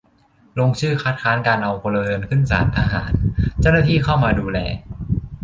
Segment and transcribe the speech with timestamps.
[0.59, 3.11] ลงชื่อคัดค้านการเอาพลเรือนขึ้นศาลทหาร
[3.61, 4.59] เจ้าหน้าที่เข้ามาดูแล